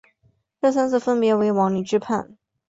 [0.59, 2.35] 这三次分别为王凌之叛。